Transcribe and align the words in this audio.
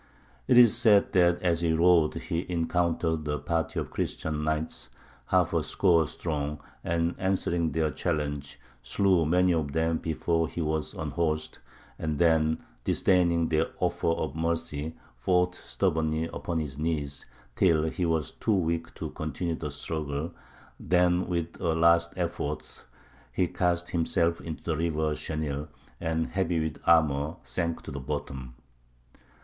It 0.47 0.57
is 0.57 0.75
said 0.75 1.13
that 1.13 1.39
as 1.43 1.61
he 1.61 1.73
rode 1.73 2.15
he 2.15 2.43
encountered 2.49 3.27
a 3.27 3.37
party 3.37 3.79
of 3.79 3.91
Christian 3.91 4.43
knights, 4.43 4.89
half 5.27 5.53
a 5.53 5.61
score 5.61 6.07
strong, 6.07 6.59
and, 6.83 7.13
answering 7.19 7.71
their 7.71 7.91
challenge, 7.91 8.59
slew 8.81 9.27
many 9.27 9.51
of 9.53 9.73
them 9.73 9.99
before 9.99 10.47
he 10.47 10.59
was 10.59 10.95
unhorsed, 10.95 11.59
and 11.99 12.17
then, 12.17 12.63
disdaining 12.83 13.49
their 13.49 13.67
offers 13.79 14.15
of 14.17 14.35
mercy, 14.35 14.95
fought 15.17 15.53
stubbornly 15.53 16.23
upon 16.33 16.57
his 16.57 16.79
knees, 16.79 17.27
till 17.55 17.83
he 17.83 18.03
was 18.03 18.31
too 18.31 18.55
weak 18.55 18.91
to 18.95 19.11
continue 19.11 19.53
the 19.53 19.69
struggle: 19.69 20.33
then 20.79 21.27
with 21.27 21.61
a 21.61 21.75
last 21.75 22.11
effort 22.17 22.85
he 23.31 23.45
cast 23.45 23.91
himself 23.91 24.41
into 24.41 24.63
the 24.63 24.75
river 24.75 25.13
Xenil, 25.13 25.67
and, 25.99 26.25
heavy 26.25 26.59
with 26.59 26.79
armour, 26.87 27.35
sank 27.43 27.83
to 27.83 27.91
the 27.91 27.99
bottom. 27.99 28.55